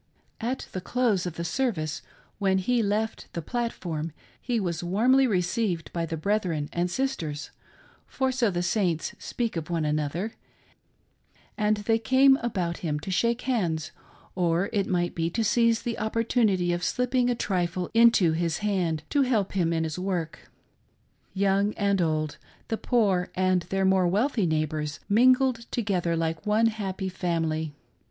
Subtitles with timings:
[0.39, 2.01] At the close of the service,
[2.39, 7.51] when he left the platform, he was warmly received by the brethren and sisters,
[8.07, 10.33] for so the Saints speak of one another,
[11.55, 13.91] and they came about him to shake hands,
[14.33, 18.57] or it mfght be to seize the opportunity of slip ping a trifle into his
[18.65, 20.49] hand to help him in his work.
[21.35, 22.37] Young and old,
[22.69, 27.75] the poor and their more wealthy neighbors mingled together like one happy family.